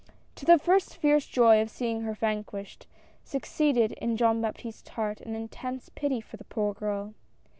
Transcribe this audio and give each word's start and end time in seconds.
To 0.37 0.45
the 0.45 0.57
first 0.57 0.97
fierce 0.97 1.27
joy 1.27 1.61
of 1.61 1.69
seeing 1.69 2.01
her 2.01 2.15
vanquished, 2.15 2.87
suc 3.23 3.43
ceeded 3.43 3.91
in 3.91 4.17
Jean 4.17 4.41
Baptiste's 4.41 4.89
h^art 4.89 5.21
an 5.21 5.35
intense 5.35 5.89
pity 5.93 6.19
for 6.19 6.37
the 6.37 6.43
poor 6.43 6.73
girl. 6.73 7.13